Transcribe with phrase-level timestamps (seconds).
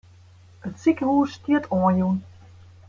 [0.67, 2.17] It sikehûs stiet oanjûn.